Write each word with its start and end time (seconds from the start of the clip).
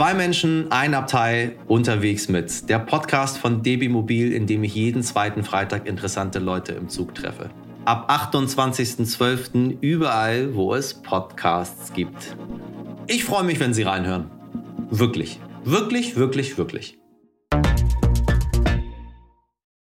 Zwei 0.00 0.14
Menschen, 0.14 0.72
ein 0.72 0.94
Abteil, 0.94 1.56
unterwegs 1.68 2.30
mit. 2.30 2.70
Der 2.70 2.78
Podcast 2.78 3.36
von 3.36 3.62
DB 3.62 3.90
Mobil, 3.90 4.32
in 4.32 4.46
dem 4.46 4.64
ich 4.64 4.74
jeden 4.74 5.02
zweiten 5.02 5.44
Freitag 5.44 5.86
interessante 5.86 6.38
Leute 6.38 6.72
im 6.72 6.88
Zug 6.88 7.14
treffe. 7.14 7.50
Ab 7.84 8.10
28.12. 8.10 9.76
überall, 9.82 10.54
wo 10.54 10.74
es 10.74 10.94
Podcasts 10.94 11.92
gibt. 11.92 12.34
Ich 13.08 13.24
freue 13.24 13.44
mich, 13.44 13.60
wenn 13.60 13.74
Sie 13.74 13.82
reinhören. 13.82 14.30
Wirklich, 14.88 15.38
wirklich, 15.64 16.16
wirklich, 16.16 16.56
wirklich. 16.56 16.98